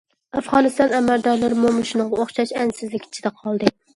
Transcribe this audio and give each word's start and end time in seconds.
ئافغانىستان 0.39 0.95
ئەمەلدارلىرىمۇ 0.99 1.75
مۇشۇنىڭغا 1.77 2.21
ئوخشاش 2.23 2.57
ئەنسىزلىك 2.61 3.07
ئىچىدە 3.09 3.37
قالدى. 3.43 3.75